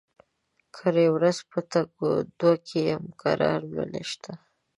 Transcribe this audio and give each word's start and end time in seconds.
کرۍ 0.75 1.07
ورځ 1.15 1.37
په 1.51 1.59
تګ 1.71 1.87
و 2.01 2.07
دو 2.39 2.51
کې 2.65 2.79
يم؛ 2.89 3.05
کرار 3.21 3.61
مې 3.71 3.83
نشته. 3.93 4.31